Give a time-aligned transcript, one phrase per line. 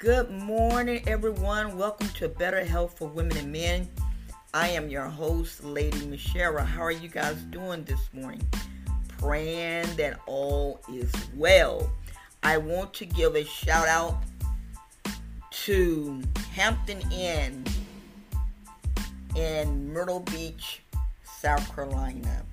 [0.00, 1.76] Good morning, everyone.
[1.76, 3.86] Welcome to Better Health for Women and Men.
[4.54, 6.56] I am your host, Lady Michelle.
[6.56, 8.40] How are you guys doing this morning?
[9.18, 11.92] Praying that all is well.
[12.42, 14.22] I want to give a shout out
[15.50, 16.22] to
[16.54, 17.66] Hampton Inn
[19.36, 20.80] in Myrtle Beach,
[21.24, 22.46] South Carolina.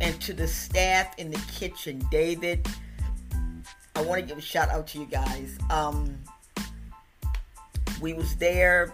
[0.00, 2.66] And to the staff in the kitchen, David,
[3.96, 5.58] I want to give a shout out to you guys.
[5.70, 6.18] Um,
[8.02, 8.92] we was there.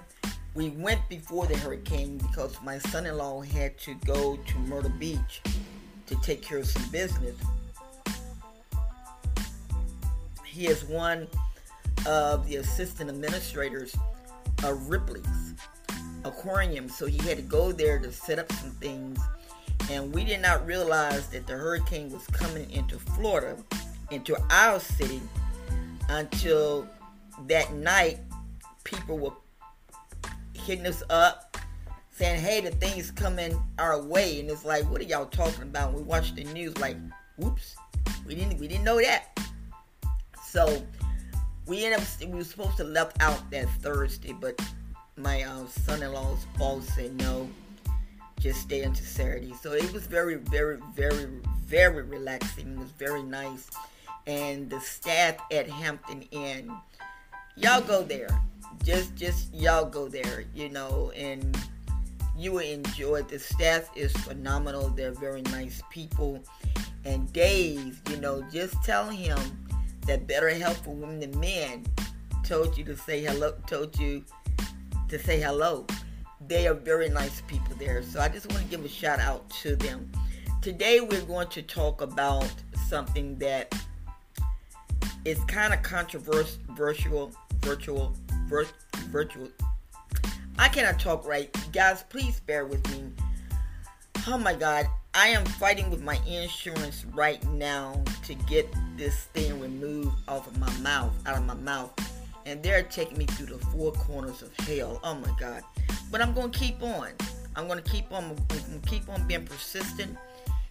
[0.55, 5.43] We went before the hurricane because my son-in-law had to go to Myrtle Beach
[6.07, 7.35] to take care of some business.
[10.47, 11.27] He is one
[12.07, 13.97] of the assistant administrators
[14.63, 15.55] of Ripley's
[16.25, 19.19] Aquarium, so he had to go there to set up some things.
[19.91, 23.57] And we did not realize that the hurricane was coming into Florida
[24.13, 25.21] into our city
[26.09, 26.87] until
[27.47, 28.21] that night
[28.85, 29.33] people were
[30.55, 31.57] hitting us up
[32.11, 34.41] saying hey the thing's coming our way.
[34.41, 35.95] And it's like what are y'all talking about?
[35.95, 36.97] We watched the news like
[37.37, 37.77] whoops
[38.27, 39.39] we didn't we didn't know that.
[40.45, 40.83] So
[41.67, 44.61] we ended up we were supposed to left out that thursday but
[45.17, 47.49] my uh, son-in-law's boss said no
[48.41, 49.55] just stay until saturday.
[49.63, 51.27] So it was very very very
[51.65, 52.73] very relaxing.
[52.73, 53.71] It was very nice
[54.27, 56.71] and the staff at Hampton Inn.
[57.57, 58.29] Y'all go there.
[58.83, 61.57] Just just y'all go there, you know, and
[62.37, 63.29] you will enjoy it.
[63.29, 64.89] The staff is phenomenal.
[64.89, 66.43] They're very nice people.
[67.05, 69.39] And Dave, you know, just tell him
[70.07, 71.85] that Better Help for Women and Men
[72.45, 74.25] told you to say hello, told you
[75.09, 75.87] to say hello.
[76.49, 78.03] They are very nice people there.
[78.03, 80.11] So I just want to give a shout out to them.
[80.61, 82.53] Today we're going to talk about
[82.89, 83.75] something that
[85.25, 88.15] it's kind of controversial, virtual, virtual,
[88.47, 88.67] vir-
[89.11, 89.49] virtual.
[90.59, 92.03] I cannot talk right, guys.
[92.09, 93.13] Please bear with me.
[94.27, 99.61] Oh my God, I am fighting with my insurance right now to get this thing
[99.61, 101.93] removed off of my mouth, out of my mouth,
[102.47, 105.01] and they're taking me through the four corners of hell.
[105.03, 105.63] Oh my God,
[106.11, 107.11] but I'm gonna keep on.
[107.57, 108.25] I'm gonna keep on.
[108.25, 110.17] I'm gonna keep on being persistent,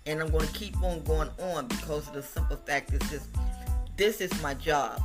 [0.06, 3.28] and I'm gonna keep on going on because of the simple fact is this
[4.02, 5.00] this is my job.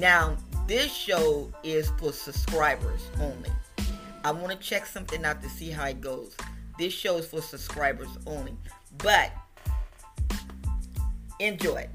[0.00, 3.50] Now, this show is for subscribers only.
[4.24, 6.36] I want to check something out to see how it goes.
[6.76, 8.56] This show is for subscribers only.
[8.98, 9.30] But
[11.38, 11.88] enjoy.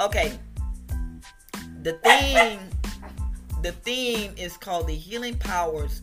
[0.00, 0.38] Okay.
[1.82, 2.60] The theme
[3.60, 6.02] the theme is called the healing powers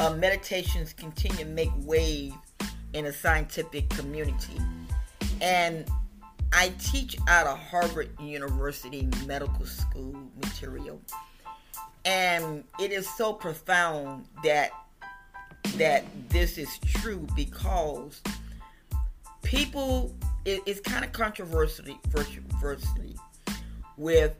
[0.00, 2.34] of meditations continue to make waves
[2.94, 4.58] in a scientific community.
[5.40, 5.88] And
[6.52, 11.00] I teach out of Harvard University Medical School material.
[12.04, 14.70] And it is so profound that
[15.76, 18.20] that this is true because
[19.42, 20.12] people
[20.44, 21.84] it, it's kind of controversial
[23.96, 24.34] with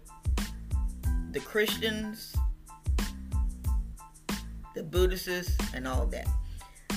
[1.31, 2.35] the Christians,
[4.75, 6.27] the Buddhists, and all that.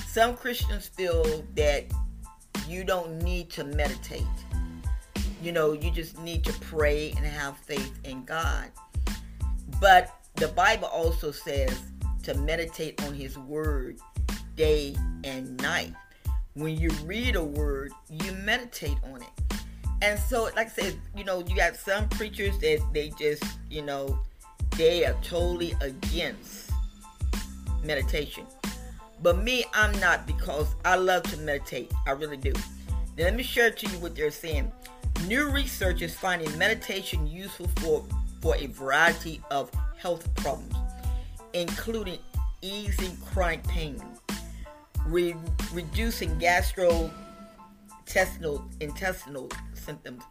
[0.08, 1.84] Some Christians feel that
[2.68, 4.24] you don't need to meditate
[5.46, 8.68] you know, you just need to pray and have faith in God.
[9.80, 11.80] But the Bible also says
[12.24, 14.00] to meditate on His Word
[14.56, 15.94] day and night.
[16.54, 19.28] When you read a word, you meditate on it.
[20.02, 23.82] And so, like I said, you know, you got some preachers that they just, you
[23.82, 24.18] know,
[24.76, 26.72] they are totally against
[27.84, 28.46] meditation.
[29.22, 31.92] But me, I'm not because I love to meditate.
[32.04, 32.52] I really do.
[33.16, 34.72] Now, let me share to you what they're saying.
[35.24, 38.04] New research is finding meditation useful for,
[38.40, 40.76] for a variety of health problems,
[41.52, 42.18] including
[42.62, 44.00] easing chronic pain,
[45.06, 45.34] re-
[45.72, 50.22] reducing gastrointestinal intestinal symptoms,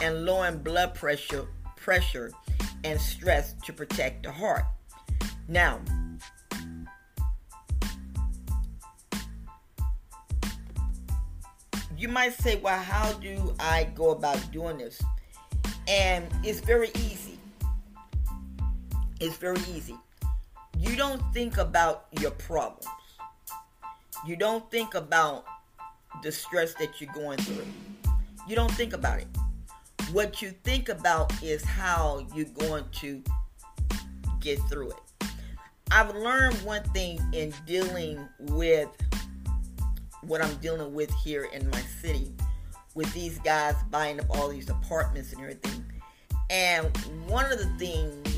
[0.00, 1.46] and lowering blood pressure,
[1.76, 2.30] pressure
[2.84, 4.64] and stress to protect the heart.
[5.48, 5.80] Now,
[11.96, 15.00] you might say, well, how do I go about doing this?
[15.86, 17.38] And it's very easy.
[19.20, 19.96] It's very easy.
[20.78, 22.86] You don't think about your problems.
[24.26, 25.44] You don't think about
[26.22, 27.66] the stress that you're going through.
[28.48, 29.28] You don't think about it.
[30.12, 33.22] What you think about is how you're going to
[34.40, 35.28] get through it.
[35.90, 38.88] I've learned one thing in dealing with
[40.26, 42.32] what I'm dealing with here in my city
[42.94, 45.84] with these guys buying up all these apartments and everything.
[46.50, 48.28] And one of the things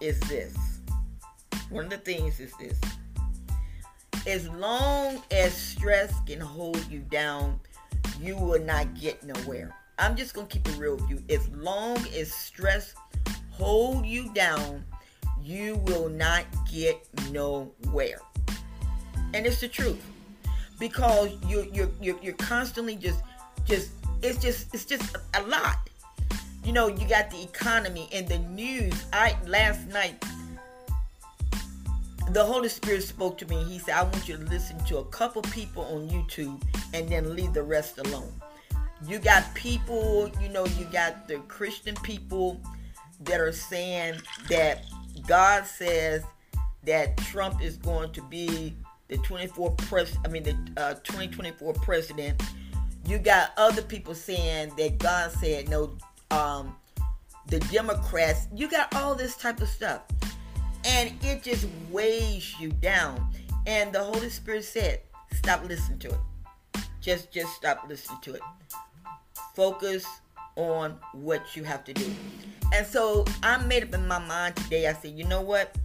[0.00, 0.56] is this.
[1.68, 2.80] One of the things is this.
[4.26, 7.60] As long as stress can hold you down,
[8.20, 9.74] you will not get nowhere.
[9.98, 11.22] I'm just gonna keep it real with you.
[11.28, 12.94] As long as stress
[13.50, 14.84] hold you down,
[15.42, 18.20] you will not get nowhere.
[19.32, 20.04] And it's the truth.
[20.80, 23.20] Because you you're, you're you're constantly just
[23.66, 23.90] just
[24.22, 25.76] it's just it's just a lot.
[26.64, 29.04] You know, you got the economy and the news.
[29.12, 30.24] I last night
[32.30, 33.62] the Holy Spirit spoke to me.
[33.64, 36.62] He said, I want you to listen to a couple people on YouTube
[36.94, 38.32] and then leave the rest alone.
[39.06, 42.60] You got people, you know, you got the Christian people
[43.24, 44.84] that are saying that
[45.26, 46.22] God says
[46.84, 48.74] that Trump is going to be
[49.10, 52.42] the 24 pres I mean the uh, 2024 president.
[53.06, 55.96] You got other people saying that God said no
[56.30, 56.76] um
[57.48, 58.46] the Democrats.
[58.54, 60.02] You got all this type of stuff.
[60.84, 63.28] And it just weighs you down.
[63.66, 65.00] And the Holy Spirit said,
[65.34, 66.80] stop listening to it.
[67.00, 68.42] Just just stop listening to it.
[69.54, 70.06] Focus
[70.56, 72.14] on what you have to do.
[72.72, 74.86] And so I made up in my mind today.
[74.86, 75.76] I said, you know what?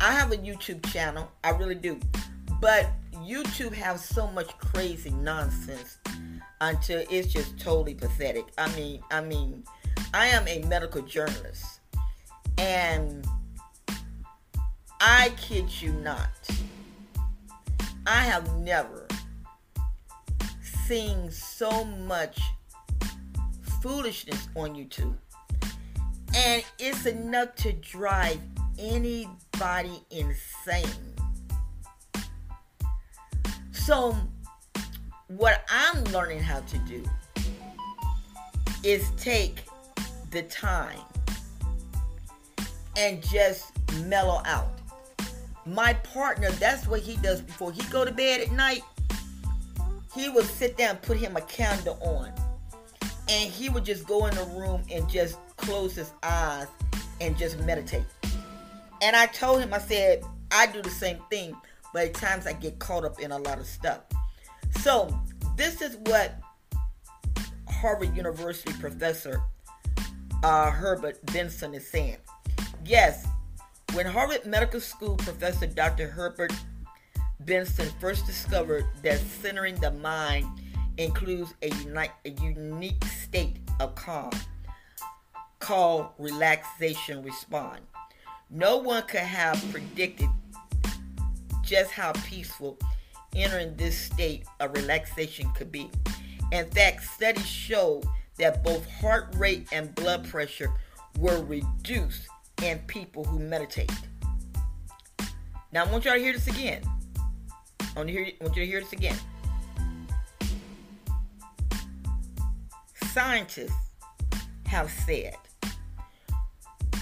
[0.00, 1.30] I have a YouTube channel.
[1.42, 1.98] I really do.
[2.60, 5.98] But YouTube has so much crazy nonsense
[6.60, 8.46] until it's just totally pathetic.
[8.56, 9.64] I mean, I mean,
[10.14, 11.80] I am a medical journalist.
[12.58, 13.26] And
[15.00, 16.30] I kid you not.
[18.06, 19.06] I have never
[20.86, 22.40] seen so much
[23.82, 25.16] foolishness on YouTube.
[26.34, 28.40] And it's enough to drive
[28.78, 31.15] anybody insane.
[33.86, 34.16] So,
[35.28, 37.04] what I'm learning how to do
[38.82, 39.62] is take
[40.32, 40.98] the time
[42.96, 43.70] and just
[44.06, 44.80] mellow out.
[45.66, 48.82] My partner, that's what he does before he go to bed at night.
[50.16, 52.32] He will sit down, put him a candle on
[53.28, 56.66] and he would just go in the room and just close his eyes
[57.20, 58.02] and just meditate.
[59.00, 61.54] And I told him, I said, I do the same thing,
[61.96, 64.00] but at times I get caught up in a lot of stuff.
[64.82, 65.18] So,
[65.56, 66.34] this is what
[67.66, 69.40] Harvard University professor
[70.42, 72.18] uh, Herbert Benson is saying.
[72.84, 73.26] Yes,
[73.94, 76.06] when Harvard Medical School professor Dr.
[76.06, 76.52] Herbert
[77.40, 80.46] Benson first discovered that centering the mind
[80.98, 84.32] includes a, uni- a unique state of calm
[85.60, 87.80] called relaxation response.
[88.50, 90.28] No one could have predicted
[91.66, 92.78] just how peaceful
[93.34, 95.90] entering this state of relaxation could be.
[96.52, 98.02] In fact, studies show
[98.38, 100.72] that both heart rate and blood pressure
[101.18, 102.28] were reduced
[102.62, 103.90] in people who meditate.
[105.72, 106.82] Now, I want y'all to hear this again.
[107.80, 109.16] I want, to hear, I want you to hear this again.
[113.16, 113.72] scientists
[114.66, 115.34] have said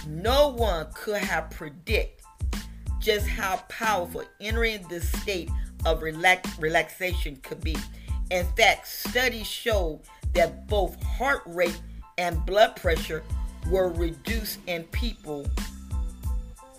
[0.07, 2.24] no one could have predicted
[3.05, 5.51] just how powerful entering this state
[5.85, 7.77] of relax- relaxation could be.
[8.31, 10.01] In fact, studies show
[10.33, 11.79] that both heart rate
[12.17, 13.23] and blood pressure
[13.69, 15.45] were reduced in people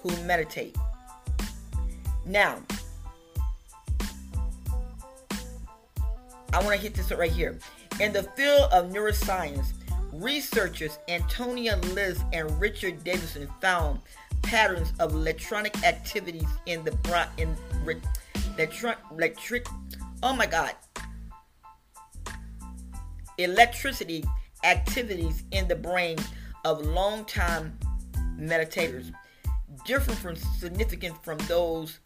[0.00, 0.76] who meditate.
[2.24, 2.58] Now,
[6.52, 7.56] I want to hit this right here.
[8.00, 9.74] In the field of neuroscience,
[10.12, 14.00] researchers Antonia Liz and Richard Davidson found
[14.46, 17.56] patterns of electronic activities in the brain in
[18.56, 19.66] electric, electric
[20.22, 20.72] oh my god
[23.38, 24.24] electricity
[24.64, 26.16] activities in the brain
[26.64, 27.76] of long-time
[28.38, 29.12] meditators
[29.84, 31.98] different from significant from those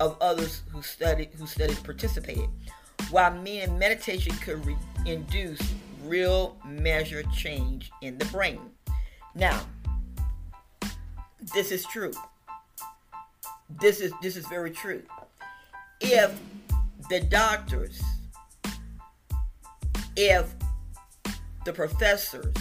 [0.00, 2.48] of others who studied who studied participated
[3.10, 4.76] while meaning meditation could re-
[5.06, 5.60] induce
[6.02, 8.60] real measured change in the brain.
[9.34, 9.60] Now,
[11.54, 12.12] this is true.
[13.80, 15.02] This is this is very true.
[16.00, 16.38] If
[17.08, 18.02] the doctors,
[20.16, 20.52] if
[21.64, 22.54] the professors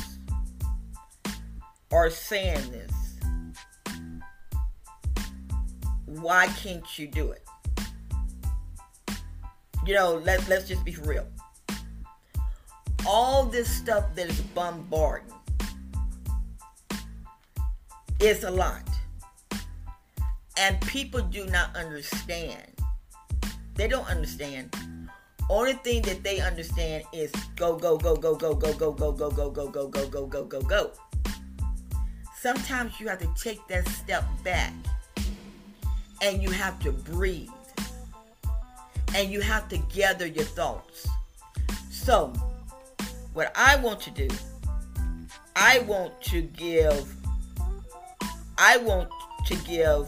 [1.92, 2.92] are saying this,
[6.06, 7.44] why can't you do it?
[9.86, 11.28] you know, let, let's just be real.
[13.06, 15.34] All this stuff that is bombarding
[18.24, 18.88] is a lot.
[20.58, 22.64] And people do not understand.
[23.76, 24.74] They don't understand.
[25.50, 29.30] Only thing that they understand is go, go, go, go, go, go, go, go, go,
[29.30, 30.92] go, go, go, go, go, go, go, go.
[32.40, 34.74] sometimes you have to take that step back
[36.22, 37.50] and you have to breathe
[39.16, 41.08] and you have to gather your thoughts.
[41.92, 42.32] So,
[43.34, 44.30] what I want to do,
[45.58, 47.14] I want to give,
[48.66, 49.10] I want
[49.48, 50.08] to give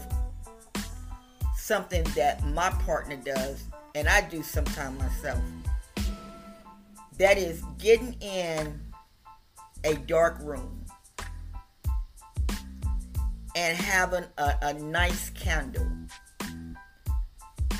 [1.58, 5.42] something that my partner does, and I do sometimes myself.
[7.18, 8.80] That is getting in
[9.84, 10.86] a dark room
[13.54, 15.86] and having a, a nice candle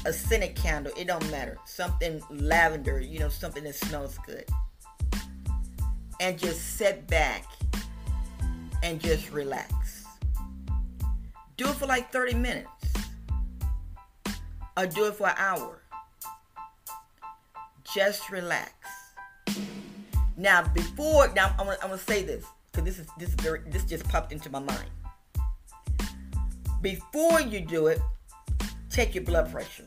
[0.04, 4.45] a scented candle it don't matter something lavender you know something that smells good
[6.21, 7.45] and just sit back
[8.85, 9.86] and just relax
[11.57, 12.69] do it for like 30 minutes.
[14.77, 15.81] Or do it for an hour.
[17.95, 18.73] Just relax.
[20.37, 23.61] Now before now i'm gonna, I'm gonna say this because this is this is very,
[23.71, 24.91] this just popped into my mind.
[26.83, 28.01] Before you do it
[28.91, 29.87] check your blood pressure.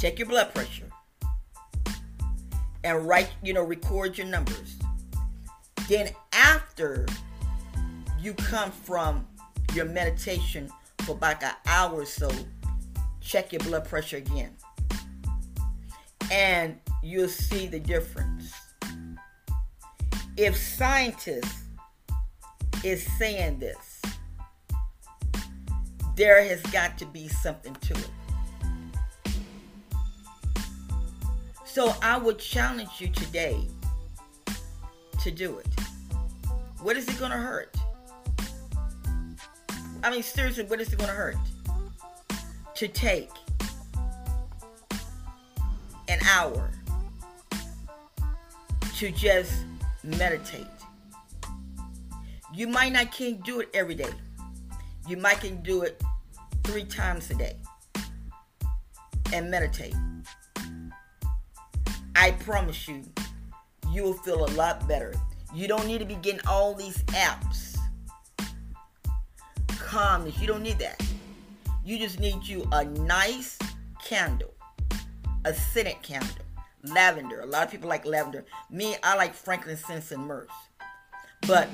[0.00, 0.88] Check your blood pressure.
[2.82, 4.78] And write you know record your numbers.
[5.86, 7.04] Then after
[8.18, 9.26] you come from
[9.74, 10.68] your meditation
[11.00, 12.30] for about an hour or so
[13.20, 14.50] check your blood pressure again
[16.30, 18.52] and you'll see the difference.
[20.36, 21.64] If scientists
[22.84, 24.00] is saying this,
[26.16, 28.10] there has got to be something to it.
[31.64, 33.66] So I would challenge you today
[35.22, 35.68] to do it.
[36.80, 37.76] What is it going to hurt?
[40.02, 41.36] I mean, seriously, what is it going to hurt?
[42.74, 43.30] To take
[46.08, 46.70] an hour
[48.96, 49.64] to just
[50.02, 50.66] meditate.
[52.52, 54.10] You might not can't do it every day.
[55.06, 56.02] You might can do it
[56.64, 57.56] three times a day
[59.32, 59.94] and meditate.
[62.16, 63.02] I promise you,
[63.90, 65.14] you will feel a lot better.
[65.54, 67.69] You don't need to be getting all these apps.
[69.90, 71.02] Calmness, you don't need that.
[71.84, 73.58] You just need you a nice
[74.04, 74.54] candle,
[75.44, 76.44] a scented candle
[76.84, 77.40] lavender.
[77.40, 78.44] A lot of people like lavender.
[78.70, 80.46] Me, I like frankincense and myrrh.
[81.48, 81.68] But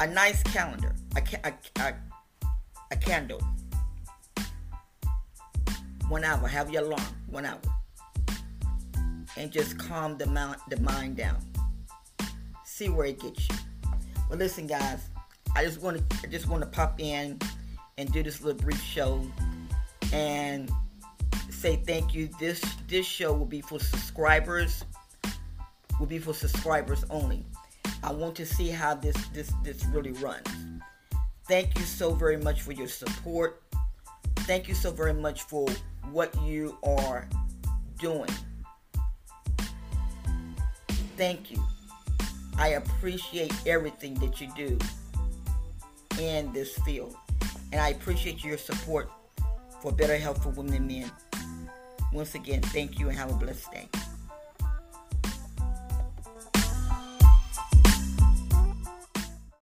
[0.00, 1.94] a nice calendar, a, a, a,
[2.90, 3.40] a candle.
[6.08, 6.48] One hour.
[6.48, 7.14] Have your alarm.
[7.30, 7.60] One hour.
[9.36, 11.38] And just calm the, mind, the mind down.
[12.64, 13.54] See where it gets you.
[14.28, 14.98] Well, listen, guys.
[15.54, 17.38] I just want to I just want to pop in
[18.02, 19.24] and do this little brief show
[20.12, 20.70] and
[21.50, 22.28] say thank you.
[22.40, 24.84] This this show will be for subscribers.
[26.00, 27.46] Will be for subscribers only.
[28.02, 30.48] I want to see how this this this really runs.
[31.46, 33.62] Thank you so very much for your support.
[34.50, 35.68] Thank you so very much for
[36.10, 37.28] what you are
[38.00, 38.30] doing.
[41.16, 41.62] Thank you.
[42.58, 44.78] I appreciate everything that you do
[46.20, 47.16] in this field.
[47.72, 49.10] And I appreciate your support
[49.80, 51.10] for better health for women and men.
[52.12, 53.88] Once again, thank you and have a blessed day.